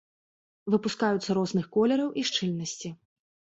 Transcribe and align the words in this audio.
Выпускаюцца 0.75 1.37
розных 1.41 1.65
колераў 1.77 2.09
і 2.19 2.27
шчыльнасці. 2.33 2.95